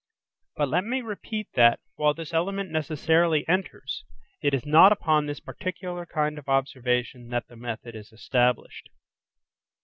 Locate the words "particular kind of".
5.39-6.49